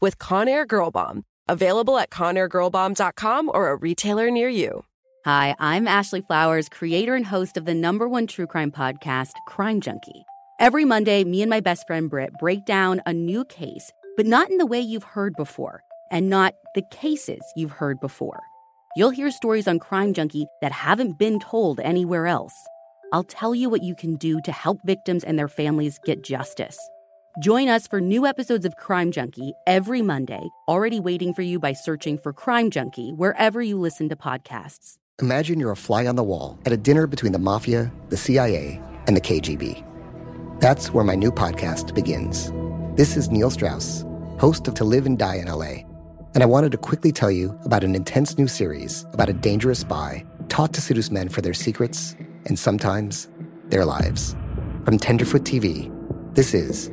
with 0.00 0.18
Conair 0.18 0.66
Girl 0.66 0.90
Bomb. 0.90 1.24
Available 1.48 1.98
at 1.98 2.10
ConairGirlBomb.com 2.10 3.50
or 3.52 3.70
a 3.70 3.76
retailer 3.76 4.30
near 4.30 4.48
you. 4.48 4.84
Hi, 5.24 5.54
I'm 5.58 5.88
Ashley 5.88 6.20
Flowers, 6.20 6.68
creator 6.68 7.14
and 7.14 7.26
host 7.26 7.56
of 7.56 7.64
the 7.64 7.74
number 7.74 8.08
one 8.08 8.26
true 8.26 8.46
crime 8.46 8.70
podcast, 8.70 9.32
Crime 9.46 9.80
Junkie. 9.80 10.24
Every 10.60 10.84
Monday, 10.84 11.24
me 11.24 11.42
and 11.42 11.50
my 11.50 11.60
best 11.60 11.86
friend 11.86 12.08
Britt 12.08 12.32
break 12.38 12.64
down 12.66 13.00
a 13.06 13.12
new 13.12 13.44
case, 13.46 13.90
but 14.16 14.26
not 14.26 14.50
in 14.50 14.58
the 14.58 14.66
way 14.66 14.80
you've 14.80 15.02
heard 15.02 15.34
before, 15.36 15.82
and 16.10 16.28
not 16.28 16.54
the 16.74 16.82
cases 16.90 17.40
you've 17.56 17.72
heard 17.72 18.00
before. 18.00 18.40
You'll 18.96 19.10
hear 19.10 19.30
stories 19.30 19.66
on 19.66 19.78
Crime 19.78 20.12
Junkie 20.14 20.46
that 20.60 20.72
haven't 20.72 21.18
been 21.18 21.40
told 21.40 21.80
anywhere 21.80 22.26
else. 22.26 22.54
I'll 23.12 23.24
tell 23.24 23.54
you 23.54 23.68
what 23.68 23.82
you 23.82 23.94
can 23.94 24.16
do 24.16 24.40
to 24.42 24.52
help 24.52 24.78
victims 24.84 25.24
and 25.24 25.38
their 25.38 25.48
families 25.48 25.98
get 26.04 26.22
justice. 26.22 26.78
Join 27.40 27.68
us 27.68 27.88
for 27.88 28.00
new 28.00 28.26
episodes 28.26 28.64
of 28.64 28.76
Crime 28.76 29.10
Junkie 29.10 29.54
every 29.66 30.02
Monday, 30.02 30.50
already 30.68 31.00
waiting 31.00 31.34
for 31.34 31.42
you 31.42 31.58
by 31.58 31.72
searching 31.72 32.16
for 32.16 32.32
Crime 32.32 32.70
Junkie 32.70 33.10
wherever 33.10 33.60
you 33.60 33.76
listen 33.76 34.08
to 34.10 34.14
podcasts. 34.14 34.98
Imagine 35.20 35.58
you're 35.58 35.72
a 35.72 35.76
fly 35.76 36.06
on 36.06 36.14
the 36.14 36.22
wall 36.22 36.60
at 36.64 36.72
a 36.72 36.76
dinner 36.76 37.08
between 37.08 37.32
the 37.32 37.40
mafia, 37.40 37.92
the 38.08 38.16
CIA, 38.16 38.80
and 39.08 39.16
the 39.16 39.20
KGB. 39.20 39.84
That's 40.60 40.94
where 40.94 41.02
my 41.02 41.16
new 41.16 41.32
podcast 41.32 41.92
begins. 41.92 42.52
This 42.94 43.16
is 43.16 43.30
Neil 43.30 43.50
Strauss, 43.50 44.04
host 44.38 44.68
of 44.68 44.74
To 44.74 44.84
Live 44.84 45.04
and 45.04 45.18
Die 45.18 45.34
in 45.34 45.48
LA, 45.48 45.82
and 46.34 46.42
I 46.44 46.46
wanted 46.46 46.70
to 46.70 46.78
quickly 46.78 47.10
tell 47.10 47.32
you 47.32 47.58
about 47.64 47.82
an 47.82 47.96
intense 47.96 48.38
new 48.38 48.46
series 48.46 49.06
about 49.12 49.28
a 49.28 49.32
dangerous 49.32 49.80
spy 49.80 50.24
taught 50.48 50.72
to 50.74 50.80
seduce 50.80 51.10
men 51.10 51.28
for 51.28 51.40
their 51.40 51.52
secrets 51.52 52.14
and 52.46 52.56
sometimes 52.56 53.28
their 53.70 53.84
lives. 53.84 54.36
From 54.84 55.00
Tenderfoot 55.00 55.42
TV, 55.42 55.90
this 56.36 56.54
is 56.54 56.92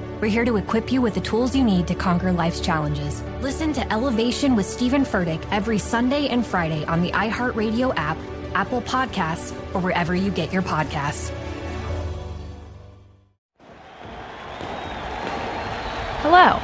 We're 0.21 0.27
here 0.27 0.45
to 0.45 0.57
equip 0.57 0.91
you 0.91 1.01
with 1.01 1.15
the 1.15 1.21
tools 1.21 1.55
you 1.55 1.63
need 1.63 1.87
to 1.87 1.95
conquer 1.95 2.31
life's 2.31 2.59
challenges. 2.59 3.23
Listen 3.41 3.73
to 3.73 3.91
Elevation 3.91 4.55
with 4.55 4.67
Stephen 4.67 5.01
Furtick 5.03 5.43
every 5.49 5.79
Sunday 5.79 6.27
and 6.27 6.45
Friday 6.45 6.85
on 6.85 7.01
the 7.01 7.09
iHeartRadio 7.09 7.91
app, 7.95 8.17
Apple 8.53 8.83
Podcasts, 8.83 9.51
or 9.73 9.81
wherever 9.81 10.13
you 10.13 10.29
get 10.29 10.53
your 10.53 10.61
podcasts. 10.61 11.31
Hello. 16.21 16.59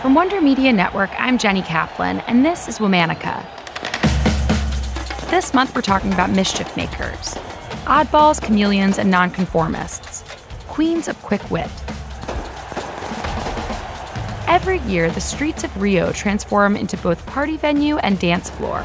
From 0.00 0.14
Wonder 0.14 0.40
Media 0.40 0.72
Network, 0.72 1.10
I'm 1.18 1.36
Jenny 1.36 1.60
Kaplan, 1.60 2.20
and 2.20 2.46
this 2.46 2.66
is 2.66 2.78
Womanica. 2.78 3.44
This 5.28 5.52
month, 5.52 5.74
we're 5.74 5.82
talking 5.82 6.14
about 6.14 6.30
mischief 6.30 6.74
makers 6.78 7.34
oddballs, 7.84 8.42
chameleons, 8.42 8.98
and 8.98 9.10
nonconformists, 9.10 10.24
queens 10.66 11.08
of 11.08 11.20
quick 11.20 11.50
wit. 11.50 11.70
Every 14.48 14.78
year, 14.80 15.10
the 15.10 15.20
streets 15.20 15.64
of 15.64 15.82
Rio 15.82 16.12
transform 16.12 16.76
into 16.76 16.96
both 16.98 17.26
party 17.26 17.56
venue 17.56 17.96
and 17.98 18.16
dance 18.18 18.48
floor. 18.48 18.84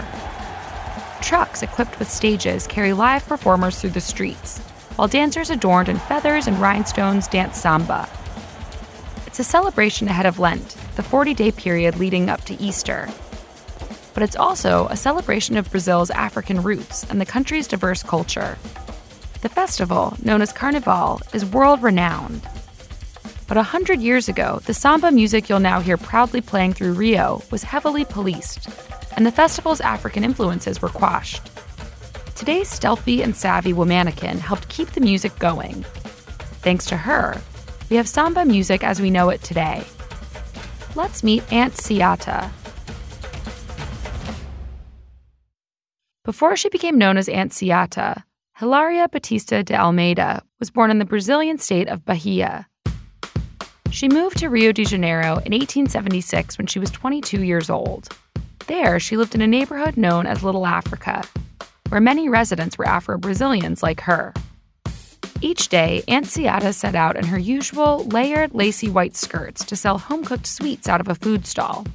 Trucks 1.22 1.62
equipped 1.62 2.00
with 2.00 2.10
stages 2.10 2.66
carry 2.66 2.94
live 2.94 3.28
performers 3.28 3.80
through 3.80 3.92
the 3.92 4.02
streets, 4.02 4.58
while 4.96 5.08
dancers 5.08 5.52
adorned 5.52 5.88
in 5.88 6.00
feathers 6.00 6.48
and 6.48 6.60
rhinestones 6.60 7.28
dance 7.28 7.60
samba. 7.60 8.10
It's 9.28 9.40
a 9.40 9.44
celebration 9.44 10.08
ahead 10.08 10.26
of 10.26 10.40
Lent, 10.40 10.76
the 10.96 11.04
40 11.04 11.36
day 11.36 11.52
period 11.52 11.96
leading 11.98 12.28
up 12.28 12.42
to 12.46 12.60
Easter. 12.60 13.08
But 14.16 14.24
it's 14.24 14.36
also 14.36 14.88
a 14.88 14.98
celebration 14.98 15.58
of 15.58 15.70
Brazil's 15.70 16.10
African 16.10 16.64
roots 16.64 17.06
and 17.10 17.22
the 17.22 17.26
country's 17.26 17.68
diverse 17.68 18.02
culture. 18.02 18.58
The 19.42 19.50
festival, 19.50 20.18
known 20.24 20.42
as 20.42 20.52
Carnival, 20.52 21.22
is 21.34 21.46
world 21.46 21.84
renowned. 21.84 22.48
But 23.52 23.58
a 23.58 23.64
hundred 23.64 24.00
years 24.00 24.30
ago, 24.30 24.62
the 24.66 24.74
samba 24.74 25.12
music 25.12 25.50
you'll 25.50 25.60
now 25.60 25.82
hear 25.82 25.98
proudly 25.98 26.40
playing 26.40 26.72
through 26.72 26.94
Rio 26.94 27.44
was 27.52 27.64
heavily 27.64 28.06
policed, 28.06 28.70
and 29.18 29.26
the 29.26 29.32
festival's 29.34 29.82
African 29.82 30.24
influences 30.24 30.82
were 30.82 30.88
quashed. 30.88 31.52
Today's 32.34 32.70
stealthy 32.70 33.22
and 33.22 33.36
savvy 33.36 33.74
Womanican 33.74 34.40
helped 34.40 34.70
keep 34.70 34.92
the 34.92 35.02
music 35.02 35.38
going. 35.38 35.84
Thanks 36.64 36.86
to 36.86 36.96
her, 36.96 37.42
we 37.90 37.98
have 37.98 38.08
samba 38.08 38.46
music 38.46 38.86
as 38.86 39.02
we 39.02 39.10
know 39.10 39.28
it 39.28 39.44
today. 39.44 39.84
Let's 40.96 41.22
meet 41.22 41.44
Aunt 41.52 41.74
Ciata. 41.74 42.50
Before 46.24 46.56
she 46.56 46.70
became 46.70 46.98
known 46.98 47.18
as 47.18 47.28
Aunt 47.28 47.52
Ciata, 47.52 48.24
Hilaria 48.60 49.10
Batista 49.10 49.62
de 49.62 49.76
Almeida 49.76 50.42
was 50.58 50.72
born 50.72 50.90
in 50.90 51.00
the 51.00 51.06
Brazilian 51.06 51.58
state 51.58 51.90
of 51.90 52.06
Bahia. 52.06 52.70
She 53.92 54.08
moved 54.08 54.38
to 54.38 54.50
Rio 54.50 54.72
de 54.72 54.86
Janeiro 54.86 55.34
in 55.46 55.52
1876 55.52 56.58
when 56.58 56.66
she 56.66 56.80
was 56.80 56.90
22 56.92 57.44
years 57.44 57.70
old. 57.70 58.08
There, 58.68 59.02
she 59.02 59.18
lived 59.18 59.36
in 59.36 59.42
a 59.42 59.48
neighborhood 59.48 59.98
known 59.98 60.26
as 60.26 60.44
Little 60.44 60.66
Africa, 60.66 61.24
where 61.90 62.00
many 62.00 62.30
residents 62.30 62.78
were 62.78 62.88
Afro 62.88 63.18
Brazilians 63.18 63.84
like 63.84 64.00
her. 64.02 64.34
Each 65.42 65.68
day, 65.68 66.04
Aunt 66.08 66.26
Ciata 66.26 66.74
set 66.74 66.96
out 66.96 67.18
in 67.18 67.26
her 67.26 67.38
usual 67.38 68.06
layered, 68.06 68.54
lacy 68.54 68.90
white 68.90 69.18
skirts 69.18 69.66
to 69.66 69.76
sell 69.76 69.98
home 69.98 70.24
cooked 70.24 70.48
sweets 70.48 70.88
out 70.88 71.02
of 71.02 71.10
a 71.10 71.16
food 71.16 71.46
stall. 71.46 71.86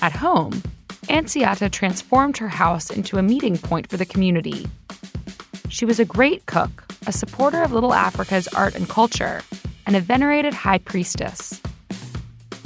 At 0.00 0.12
home, 0.12 0.62
Aunt 1.10 1.26
Ciata 1.26 1.70
transformed 1.70 2.38
her 2.38 2.48
house 2.48 2.88
into 2.88 3.18
a 3.18 3.22
meeting 3.22 3.58
point 3.58 3.90
for 3.90 3.98
the 3.98 4.06
community. 4.06 4.68
She 5.68 5.84
was 5.84 6.00
a 6.00 6.04
great 6.06 6.46
cook, 6.46 6.86
a 7.06 7.12
supporter 7.12 7.62
of 7.62 7.72
Little 7.72 7.92
Africa's 7.92 8.48
art 8.48 8.74
and 8.74 8.88
culture, 8.88 9.42
and 9.86 9.96
a 9.96 10.00
venerated 10.00 10.54
high 10.54 10.78
priestess. 10.78 11.60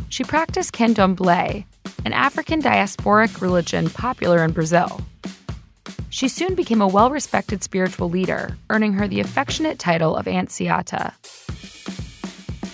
She 0.08 0.24
practiced 0.24 0.72
candomblé, 0.72 1.64
an 2.04 2.12
African 2.12 2.62
diasporic 2.62 3.40
religion 3.40 3.90
popular 3.90 4.44
in 4.44 4.52
Brazil. 4.52 5.00
She 6.10 6.28
soon 6.28 6.54
became 6.54 6.80
a 6.80 6.86
well 6.86 7.10
respected 7.10 7.64
spiritual 7.64 8.08
leader, 8.08 8.56
earning 8.70 8.92
her 8.92 9.08
the 9.08 9.20
affectionate 9.20 9.78
title 9.80 10.14
of 10.16 10.28
Aunt 10.28 10.48
Ciata. 10.50 11.12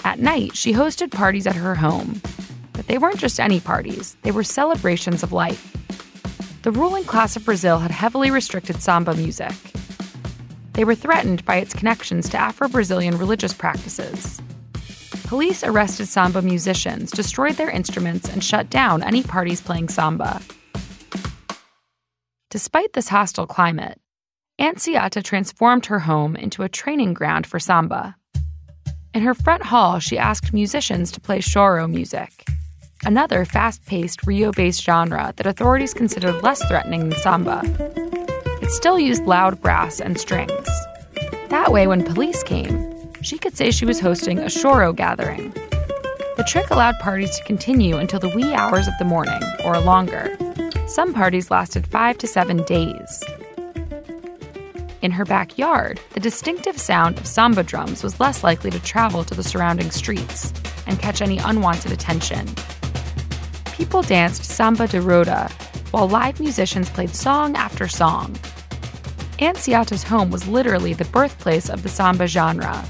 At 0.05 0.19
night, 0.19 0.57
she 0.57 0.75
hosted 0.75 1.11
parties 1.11 1.47
at 1.47 1.57
her 1.57 1.75
home. 1.75 2.21
But 2.73 2.87
they 2.87 2.99
weren't 2.99 3.19
just 3.19 3.41
any 3.41 3.61
parties, 3.61 4.17
they 4.23 4.31
were 4.31 4.45
celebrations 4.45 5.23
of 5.23 5.33
life. 5.33 5.77
The 6.63 6.71
ruling 6.71 7.05
class 7.05 7.37
of 7.37 7.45
Brazil 7.47 7.79
had 7.79 7.91
heavily 7.91 8.31
restricted 8.31 8.83
samba 8.83 9.15
music. 9.15 9.55
They 10.73 10.85
were 10.85 10.95
threatened 10.95 11.45
by 11.45 11.57
its 11.57 11.75
connections 11.75 12.29
to 12.31 12.39
Afro 12.39 12.69
Brazilian 12.69 13.19
religious 13.19 13.53
practices. 13.53 14.41
Police 15.25 15.63
arrested 15.63 16.07
samba 16.07 16.43
musicians, 16.43 17.11
destroyed 17.11 17.55
their 17.55 17.71
instruments, 17.71 18.29
and 18.29 18.43
shut 18.43 18.69
down 18.69 19.03
any 19.03 19.23
parties 19.23 19.61
playing 19.61 19.89
samba. 19.89 20.41
Despite 22.51 22.95
this 22.95 23.09
hostile 23.09 23.47
climate, 23.47 24.01
Aunt 24.59 24.85
transformed 25.25 25.87
her 25.87 26.01
home 26.01 26.37
into 26.37 26.63
a 26.63 26.69
training 26.69 27.15
ground 27.15 27.47
for 27.47 27.59
samba. 27.59 28.17
In 29.15 29.23
her 29.23 29.35
front 29.35 29.65
hall, 29.65 30.01
she 30.01 30.19
asked 30.19 30.53
musicians 30.53 31.11
to 31.13 31.21
play 31.21 31.39
choro 31.39 31.89
music, 31.89 32.45
another 33.05 33.45
fast 33.45 33.87
paced 33.87 34.27
Rio 34.27 34.53
based 34.53 34.83
genre 34.83 35.33
that 35.37 35.47
authorities 35.47 35.95
considered 35.95 36.43
less 36.43 36.65
threatening 36.67 37.09
than 37.09 37.19
samba. 37.19 38.10
It 38.63 38.71
still 38.71 38.99
used 38.99 39.25
loud 39.25 39.61
brass 39.61 40.01
and 40.01 40.19
strings. 40.19 40.69
That 41.49 41.73
way, 41.73 41.87
when 41.87 42.05
police 42.05 42.43
came, 42.43 43.13
she 43.23 43.39
could 43.39 43.57
say 43.57 43.71
she 43.71 43.85
was 43.85 44.01
hosting 44.01 44.39
a 44.39 44.45
choro 44.45 44.95
gathering. 44.95 45.51
The 46.37 46.45
trick 46.47 46.71
allowed 46.71 46.99
parties 47.01 47.37
to 47.37 47.45
continue 47.45 47.97
until 47.97 48.21
the 48.21 48.29
wee 48.29 48.55
hours 48.55 48.87
of 48.87 48.95
the 48.99 49.05
morning, 49.05 49.43
or 49.65 49.79
longer. 49.79 50.37
Some 50.87 51.13
parties 51.13 51.51
lasted 51.51 51.87
five 51.87 52.19
to 52.19 52.27
seven 52.27 52.63
days. 52.65 53.25
In 55.03 55.11
her 55.11 55.25
backyard, 55.25 56.01
the 56.13 56.21
distinctive 56.21 56.79
sound 56.79 57.19
of 57.19 57.27
samba 57.27 57.63
drums 57.63 58.03
was 58.03 58.21
less 58.21 58.45
likely 58.45 58.71
to 58.71 58.81
travel 58.81 59.25
to 59.25 59.35
the 59.35 59.43
surrounding 59.43 59.91
streets 59.91 60.53
and 60.87 60.99
catch 60.99 61.23
any 61.23 61.39
unwanted 61.39 61.93
attention. 61.93 62.47
People 63.73 64.03
danced 64.03 64.45
samba 64.45 64.87
de 64.87 65.01
roda 65.01 65.51
while 65.91 66.09
live 66.09 66.39
musicians 66.39 66.89
played 66.91 67.15
song 67.15 67.57
after 67.57 67.89
song. 67.89 68.37
Ciata's 69.41 70.03
home 70.03 70.31
was 70.31 70.47
literally 70.47 70.93
the 70.93 71.07
birthplace 71.07 71.71
of 71.71 71.83
the 71.83 71.89
samba 71.89 72.27
genre. 72.27 72.85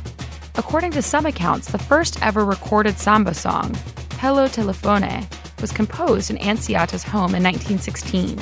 According 0.56 0.91
to 0.93 1.02
some 1.02 1.25
accounts, 1.25 1.70
the 1.70 1.79
first 1.79 2.20
ever 2.23 2.44
recorded 2.44 2.99
samba 2.99 3.35
song, 3.35 3.76
Pelo 4.11 4.49
Telefone, 4.49 5.31
was 5.61 5.70
composed 5.70 6.29
in 6.29 6.38
Ciata's 6.38 7.05
home 7.05 7.37
in 7.37 7.44
1916. 7.44 8.37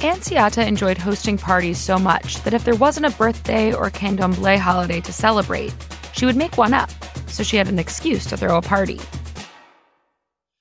Ciata 0.00 0.66
enjoyed 0.66 0.98
hosting 0.98 1.38
parties 1.38 1.78
so 1.78 1.98
much 1.98 2.42
that 2.42 2.52
if 2.52 2.62
there 2.62 2.74
wasn't 2.74 3.06
a 3.06 3.16
birthday 3.16 3.72
or 3.72 3.90
candomblé 3.90 4.58
holiday 4.58 5.00
to 5.00 5.12
celebrate, 5.12 5.74
she 6.12 6.26
would 6.26 6.36
make 6.36 6.58
one 6.58 6.74
up, 6.74 6.90
so 7.26 7.42
she 7.42 7.56
had 7.56 7.68
an 7.68 7.78
excuse 7.78 8.26
to 8.26 8.36
throw 8.36 8.58
a 8.58 8.62
party. 8.62 9.00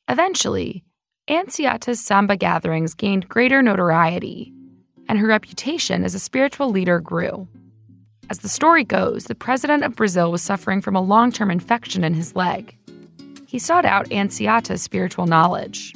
Eventually, 0.08 0.86
Ciata's 1.30 2.00
samba 2.00 2.38
gatherings 2.38 2.94
gained 2.94 3.28
greater 3.28 3.62
notoriety, 3.62 4.54
and 5.08 5.20
her 5.20 5.28
reputation 5.28 6.04
as 6.04 6.16
a 6.16 6.20
spiritual 6.20 6.70
leader 6.70 7.00
grew. 7.00 7.48
As 8.30 8.40
the 8.40 8.50
story 8.50 8.84
goes, 8.84 9.26
the 9.26 9.36
president 9.36 9.84
of 9.84 9.96
Brazil 9.96 10.32
was 10.32 10.42
suffering 10.42 10.82
from 10.82 10.96
a 10.96 11.02
long 11.02 11.32
term 11.32 11.52
infection 11.52 12.04
in 12.04 12.14
his 12.14 12.36
leg. 12.36 12.76
He 13.48 13.60
sought 13.60 13.86
out 13.86 14.10
Ciata's 14.10 14.82
spiritual 14.82 15.28
knowledge. 15.28 15.94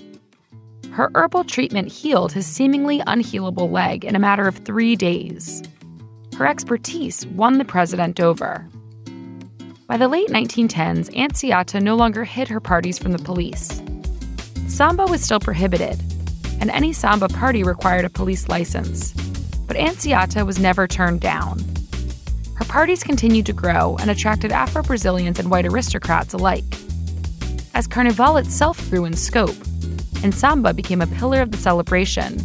Her 0.91 1.09
herbal 1.15 1.45
treatment 1.45 1.91
healed 1.91 2.33
his 2.33 2.45
seemingly 2.45 2.99
unhealable 3.01 3.71
leg 3.71 4.03
in 4.03 4.15
a 4.15 4.19
matter 4.19 4.47
of 4.47 4.57
three 4.57 4.95
days. 4.95 5.63
Her 6.37 6.45
expertise 6.45 7.25
won 7.27 7.57
the 7.57 7.65
president 7.65 8.19
over. 8.19 8.67
By 9.87 9.97
the 9.97 10.07
late 10.07 10.27
1910s, 10.27 11.09
Ciata 11.33 11.81
no 11.81 11.95
longer 11.95 12.25
hid 12.25 12.47
her 12.49 12.59
parties 12.59 12.99
from 12.99 13.13
the 13.13 13.23
police. 13.23 13.81
Samba 14.67 15.05
was 15.05 15.23
still 15.23 15.39
prohibited, 15.39 15.99
and 16.59 16.69
any 16.71 16.93
samba 16.93 17.27
party 17.27 17.63
required 17.63 18.05
a 18.05 18.09
police 18.09 18.47
license. 18.47 19.11
But 19.67 19.77
Ciata 19.77 20.45
was 20.45 20.59
never 20.59 20.87
turned 20.87 21.21
down. 21.21 21.59
Her 22.55 22.65
parties 22.65 23.03
continued 23.03 23.45
to 23.45 23.53
grow 23.53 23.97
and 23.99 24.09
attracted 24.09 24.51
Afro 24.51 24.81
Brazilians 24.81 25.39
and 25.39 25.51
white 25.51 25.65
aristocrats 25.65 26.33
alike. 26.33 26.63
As 27.75 27.85
Carnival 27.85 28.37
itself 28.37 28.89
grew 28.89 29.05
in 29.05 29.13
scope, 29.13 29.55
and 30.23 30.33
samba 30.33 30.73
became 30.73 31.01
a 31.01 31.07
pillar 31.07 31.41
of 31.41 31.51
the 31.51 31.57
celebration, 31.57 32.39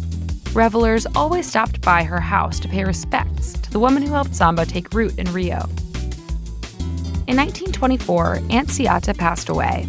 revelers 0.53 1.07
always 1.15 1.49
stopped 1.49 1.81
by 1.81 2.03
her 2.03 2.19
house 2.19 2.59
to 2.59 2.67
pay 2.67 2.83
respects 2.83 3.53
to 3.53 3.71
the 3.71 3.79
woman 3.79 4.03
who 4.03 4.13
helped 4.13 4.35
samba 4.35 4.65
take 4.65 4.93
root 4.93 5.17
in 5.17 5.31
Rio. 5.33 5.67
In 7.25 7.37
1924, 7.37 8.41
Ciata 8.49 9.17
passed 9.17 9.49
away. 9.49 9.87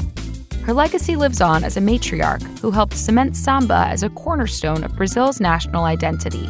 Her 0.64 0.72
legacy 0.72 1.14
lives 1.14 1.42
on 1.42 1.62
as 1.62 1.76
a 1.76 1.80
matriarch 1.80 2.42
who 2.60 2.70
helped 2.70 2.94
cement 2.94 3.36
samba 3.36 3.86
as 3.90 4.02
a 4.02 4.08
cornerstone 4.08 4.82
of 4.82 4.96
Brazil's 4.96 5.38
national 5.38 5.84
identity. 5.84 6.48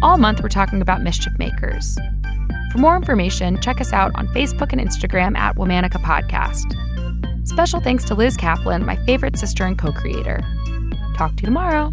All 0.00 0.16
month, 0.16 0.42
we're 0.42 0.48
talking 0.48 0.80
about 0.80 1.02
mischief 1.02 1.32
makers. 1.40 1.98
For 2.70 2.78
more 2.78 2.94
information, 2.94 3.60
check 3.60 3.80
us 3.80 3.92
out 3.92 4.12
on 4.14 4.28
Facebook 4.28 4.72
and 4.72 4.80
Instagram 4.80 5.36
at 5.36 5.56
Womanica 5.56 6.00
Podcast. 6.00 6.68
Special 7.48 7.80
thanks 7.80 8.04
to 8.04 8.14
Liz 8.14 8.36
Kaplan, 8.36 8.86
my 8.86 8.94
favorite 9.06 9.36
sister 9.36 9.64
and 9.64 9.76
co 9.76 9.90
creator. 9.90 10.40
Talk 11.16 11.34
to 11.34 11.42
you 11.42 11.46
tomorrow. 11.46 11.92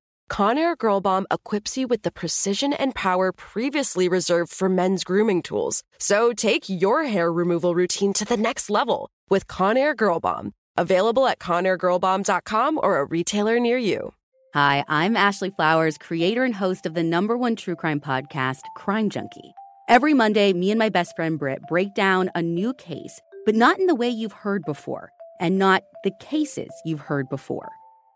Conair 0.31 0.77
Girl 0.77 1.01
Bomb 1.01 1.27
equips 1.29 1.77
you 1.77 1.87
with 1.87 2.03
the 2.03 2.11
precision 2.11 2.71
and 2.71 2.95
power 2.95 3.33
previously 3.33 4.07
reserved 4.07 4.53
for 4.53 4.69
men's 4.69 5.03
grooming 5.03 5.41
tools. 5.41 5.83
So 5.99 6.31
take 6.31 6.69
your 6.69 7.03
hair 7.03 7.33
removal 7.33 7.75
routine 7.75 8.13
to 8.13 8.23
the 8.23 8.37
next 8.37 8.69
level 8.69 9.09
with 9.29 9.47
Conair 9.47 9.93
Girl 9.93 10.21
Bomb. 10.21 10.53
Available 10.77 11.27
at 11.27 11.39
ConairGirlBomb.com 11.39 12.79
or 12.81 12.99
a 12.99 13.05
retailer 13.05 13.59
near 13.59 13.77
you. 13.77 14.13
Hi, 14.53 14.85
I'm 14.87 15.17
Ashley 15.17 15.49
Flowers, 15.49 15.97
creator 15.97 16.45
and 16.45 16.55
host 16.55 16.85
of 16.85 16.93
the 16.93 17.03
number 17.03 17.37
one 17.37 17.57
true 17.57 17.75
crime 17.75 17.99
podcast, 17.99 18.61
Crime 18.77 19.09
Junkie. 19.09 19.53
Every 19.89 20.13
Monday, 20.13 20.53
me 20.53 20.71
and 20.71 20.79
my 20.79 20.87
best 20.87 21.13
friend 21.17 21.37
Britt 21.37 21.59
break 21.67 21.93
down 21.93 22.31
a 22.35 22.41
new 22.41 22.73
case, 22.75 23.19
but 23.45 23.55
not 23.55 23.79
in 23.79 23.87
the 23.87 23.95
way 23.95 24.07
you've 24.07 24.31
heard 24.31 24.63
before, 24.65 25.11
and 25.41 25.59
not 25.59 25.83
the 26.05 26.11
cases 26.21 26.71
you've 26.85 27.01
heard 27.01 27.27
before. 27.27 27.69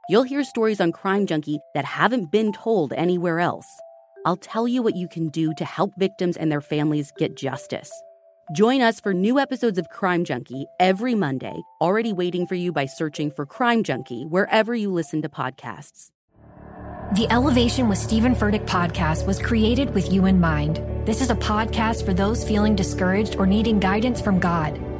You'll 0.08 0.24
hear 0.24 0.44
stories 0.44 0.80
on 0.80 0.92
Crime 0.92 1.26
Junkie 1.26 1.58
that 1.74 1.84
haven't 1.84 2.32
been 2.32 2.54
told 2.54 2.94
anywhere 2.94 3.40
else. 3.40 3.66
I'll 4.24 4.38
tell 4.38 4.68
you 4.68 4.84
what 4.84 4.96
you 4.96 5.08
can 5.08 5.30
do 5.30 5.52
to 5.56 5.66
help 5.66 5.94
victims 5.98 6.38
and 6.38 6.52
their 6.52 6.62
families 6.62 7.12
get 7.18 7.36
justice. 7.36 7.92
Join 8.54 8.82
us 8.82 9.00
for 9.00 9.16
new 9.16 9.40
episodes 9.40 9.80
of 9.80 9.90
Crime 9.90 10.24
Junkie 10.24 10.68
every 10.80 11.16
Monday, 11.16 11.60
already 11.82 12.14
waiting 12.14 12.46
for 12.46 12.54
you 12.54 12.72
by 12.72 12.86
searching 12.86 13.32
for 13.32 13.48
Crime 13.48 13.82
Junkie 13.82 14.26
wherever 14.26 14.76
you 14.76 14.94
listen 14.94 15.24
to 15.24 15.30
podcasts. 15.30 16.12
The 17.16 17.26
Elevation 17.32 17.90
with 17.90 17.98
Stephen 17.98 18.36
Furtick 18.36 18.68
podcast 18.68 19.26
was 19.26 19.42
created 19.42 19.92
with 19.96 20.12
you 20.12 20.28
in 20.28 20.40
mind. 20.40 20.84
This 21.08 21.22
is 21.22 21.32
a 21.32 21.36
podcast 21.36 22.06
for 22.06 22.14
those 22.14 22.48
feeling 22.48 22.76
discouraged 22.76 23.38
or 23.38 23.48
needing 23.48 23.80
guidance 23.80 24.22
from 24.22 24.40
God. 24.40 24.80